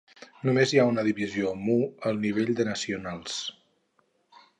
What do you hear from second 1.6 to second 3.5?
Mu al nivell de nacionals.